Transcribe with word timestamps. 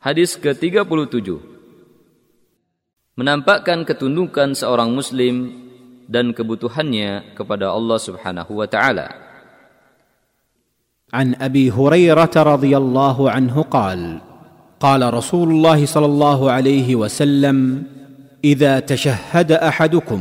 Hadis 0.00 0.40
ke-37 0.40 1.28
Menampakkan 3.20 3.84
ketundukan 3.84 4.56
seorang 4.56 4.96
muslim 4.96 5.52
dan 6.08 6.32
kebutuhannya 6.32 7.36
kepada 7.36 7.68
Allah 7.68 8.00
Subhanahu 8.00 8.64
wa 8.64 8.64
taala. 8.64 9.12
عن 11.12 11.36
ابي 11.36 11.74
هريره 11.74 12.32
رضي 12.32 12.72
الله 12.76 13.30
عنه 13.30 13.56
قال 13.68 14.00
قال 14.80 15.02
رسول 15.14 15.48
الله 15.50 15.84
صلى 15.84 16.06
الله 16.06 16.40
عليه 16.50 16.88
وسلم 16.96 17.82
اذا 18.44 18.80
تشهد 18.80 19.52
احدكم 19.52 20.20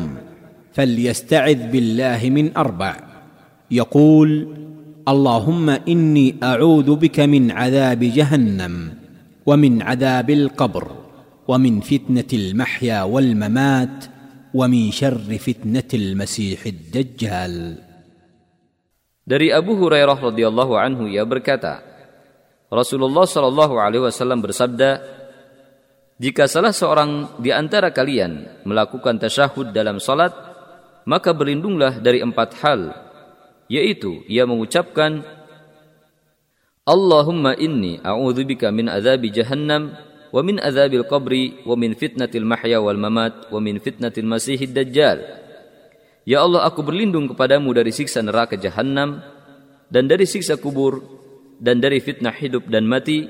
فليستعذ 0.73 1.59
بالله 1.71 2.19
من 2.33 2.57
أربع 2.57 2.93
يقول 3.71 4.29
اللهم 5.07 5.67
اني 5.69 6.35
اعوذ 6.43 6.89
بك 6.95 7.19
من 7.19 7.51
عذاب 7.53 8.01
جهنم 8.03 8.99
ومن 9.46 9.82
عذاب 9.82 10.30
القبر 10.30 10.84
ومن 11.48 11.80
فتنه 11.80 12.30
المحيا 12.32 13.02
والممات 13.02 14.04
ومن 14.54 14.82
شر 14.90 15.28
فتنه 15.38 15.90
المسيح 15.94 16.60
الدجال 16.66 17.56
Dari 19.24 19.48
Abu 19.48 19.72
Hurairah 19.80 20.20
radhiyallahu 20.20 20.76
anhu 20.76 21.08
ia 21.08 21.24
berkata, 21.24 21.80
Rasulullah 22.68 23.24
shallallahu 23.24 23.80
alaihi 23.80 24.04
wasallam 24.04 24.44
bersabda, 24.44 25.00
jika 26.20 26.44
salah 26.44 26.76
seorang 26.76 27.40
di 27.40 27.48
antara 27.48 27.88
kalian 27.88 28.62
melakukan 28.68 29.16
tasyahud 29.16 29.72
dalam 29.72 29.96
salat, 29.96 30.28
maka 31.08 31.32
berlindunglah 31.32 32.04
dari 32.04 32.20
empat 32.20 32.60
hal, 32.60 32.92
yaitu 33.72 34.20
ia 34.28 34.44
mengucapkan 34.44 35.24
Allahumma 36.89 37.53
inni 37.53 38.01
a'udzubika 38.01 38.73
min 38.73 38.89
azabi 38.89 39.29
jahannam 39.29 39.93
wa 40.33 40.41
min 40.41 40.57
azabil 40.57 41.05
qabri 41.05 41.61
wa 41.61 41.77
min 41.77 41.93
fitnatil 41.93 42.49
mahya 42.49 42.81
wal 42.81 42.97
mamat 42.97 43.53
wa 43.53 43.61
min 43.61 43.77
fitnatil 43.77 44.25
masihid 44.25 44.73
dajjal 44.73 45.21
Ya 46.25 46.41
Allah 46.41 46.65
aku 46.65 46.81
berlindung 46.81 47.29
kepadamu 47.29 47.73
dari 47.73 47.93
siksa 47.93 48.25
neraka 48.25 48.57
jahanam 48.57 49.21
dan 49.89 50.05
dari 50.05 50.25
siksa 50.25 50.57
kubur 50.57 51.01
dan 51.57 51.81
dari 51.81 51.97
fitnah 52.01 52.33
hidup 52.33 52.69
dan 52.69 52.85
mati 52.85 53.25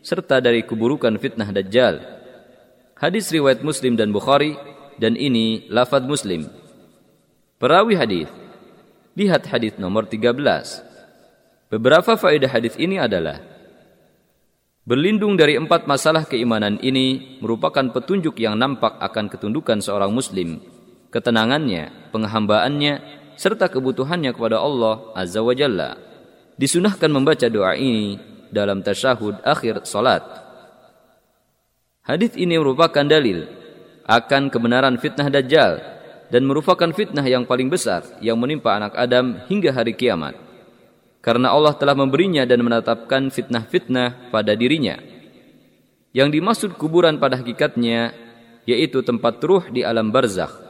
serta 0.00 0.40
dari 0.40 0.64
keburukan 0.64 1.20
fitnah 1.20 1.52
dajjal. 1.52 2.00
Hadis 2.96 3.28
riwayat 3.28 3.60
Muslim 3.60 4.00
dan 4.00 4.16
Bukhari 4.16 4.56
dan 4.96 5.12
ini 5.12 5.68
lafaz 5.68 6.08
Muslim. 6.08 6.48
Perawi 7.60 8.00
hadis. 8.00 8.32
Lihat 9.12 9.44
hadis 9.52 9.76
nomor 9.76 10.08
13. 10.08 10.87
Beberapa 11.68 12.16
faedah 12.16 12.48
hadis 12.48 12.74
ini 12.80 12.96
adalah 12.96 13.44
Berlindung 14.88 15.36
dari 15.36 15.60
empat 15.60 15.84
masalah 15.84 16.24
keimanan 16.24 16.80
ini 16.80 17.36
merupakan 17.44 17.84
petunjuk 17.92 18.40
yang 18.40 18.56
nampak 18.56 18.96
akan 18.96 19.28
ketundukan 19.28 19.84
seorang 19.84 20.08
muslim 20.08 20.64
ketenangannya, 21.12 22.12
penghambaannya, 22.12 22.94
serta 23.36 23.68
kebutuhannya 23.68 24.32
kepada 24.32 24.60
Allah 24.60 25.12
Azza 25.16 25.40
wa 25.40 25.52
Jalla. 25.52 25.96
Disunahkan 26.58 27.08
membaca 27.12 27.46
doa 27.46 27.76
ini 27.76 28.18
dalam 28.50 28.82
tasyahud 28.82 29.44
akhir 29.44 29.84
salat. 29.84 30.24
Hadis 32.02 32.32
ini 32.40 32.56
merupakan 32.56 33.04
dalil 33.04 33.44
akan 34.08 34.48
kebenaran 34.48 34.96
fitnah 34.96 35.28
Dajjal 35.28 35.84
dan 36.32 36.42
merupakan 36.48 36.88
fitnah 36.96 37.24
yang 37.28 37.44
paling 37.44 37.68
besar 37.68 38.04
yang 38.24 38.40
menimpa 38.40 38.72
anak 38.72 38.96
Adam 38.96 39.44
hingga 39.52 39.70
hari 39.76 39.92
kiamat. 39.92 40.47
Karena 41.18 41.50
Allah 41.50 41.74
telah 41.74 41.98
memberinya 41.98 42.46
dan 42.46 42.62
menetapkan 42.62 43.28
fitnah-fitnah 43.28 44.30
pada 44.30 44.54
dirinya. 44.54 44.96
Yang 46.14 46.28
dimaksud 46.40 46.70
kuburan 46.78 47.18
pada 47.18 47.38
hakikatnya 47.38 48.14
yaitu 48.68 49.00
tempat 49.00 49.40
ruh 49.42 49.64
di 49.72 49.80
alam 49.80 50.12
barzakh 50.12 50.68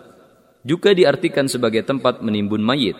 juga 0.67 0.93
diartikan 0.93 1.47
sebagai 1.47 1.83
tempat 1.87 2.21
menimbun 2.21 2.61
mayit. 2.61 2.99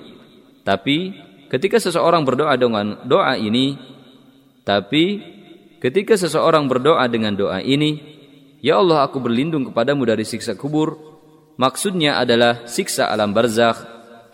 Tapi 0.63 1.15
ketika 1.53 1.77
seseorang 1.77 2.23
berdoa 2.25 2.55
dengan 2.57 3.01
doa 3.05 3.35
ini, 3.37 3.77
tapi 4.63 5.21
ketika 5.83 6.17
seseorang 6.17 6.69
berdoa 6.69 7.05
dengan 7.11 7.35
doa 7.35 7.61
ini, 7.61 8.19
Ya 8.59 8.75
Allah 8.83 9.07
aku 9.07 9.23
berlindung 9.23 9.71
kepadamu 9.71 10.03
dari 10.03 10.27
siksa 10.27 10.59
kubur, 10.59 10.99
maksudnya 11.63 12.19
adalah 12.19 12.67
siksa 12.67 13.07
alam 13.07 13.31
barzakh 13.31 13.79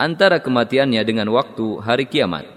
antara 0.00 0.40
kematiannya 0.40 1.04
dengan 1.04 1.28
waktu 1.28 1.84
hari 1.84 2.08
kiamat. 2.08 2.48